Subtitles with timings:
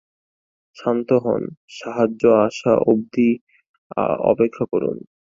[0.77, 1.43] শান্ত হন,
[1.69, 3.29] সাহায্য আসা অব্ধি
[4.31, 4.97] অপেক্ষা করুন।